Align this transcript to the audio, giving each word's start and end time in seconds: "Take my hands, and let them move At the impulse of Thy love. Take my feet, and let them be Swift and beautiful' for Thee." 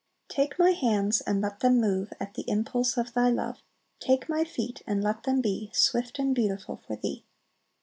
"Take 0.29 0.57
my 0.57 0.71
hands, 0.71 1.21
and 1.27 1.41
let 1.41 1.59
them 1.59 1.79
move 1.79 2.11
At 2.19 2.33
the 2.33 2.41
impulse 2.49 2.97
of 2.97 3.13
Thy 3.13 3.29
love. 3.29 3.61
Take 3.99 4.27
my 4.27 4.43
feet, 4.43 4.81
and 4.87 5.03
let 5.03 5.25
them 5.25 5.41
be 5.41 5.69
Swift 5.75 6.17
and 6.17 6.33
beautiful' 6.33 6.81
for 6.87 6.95
Thee." 6.95 7.23